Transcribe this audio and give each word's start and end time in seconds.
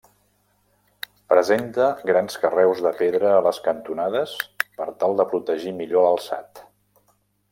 Presenta 1.33 1.89
grans 2.11 2.37
carreus 2.45 2.81
de 2.87 2.93
pedra 3.03 3.35
a 3.35 3.43
les 3.49 3.59
cantonades 3.67 4.35
per 4.81 4.89
tal 5.03 5.15
de 5.21 5.29
protegir 5.35 5.77
millor 5.83 6.07
l'alçat. 6.09 6.65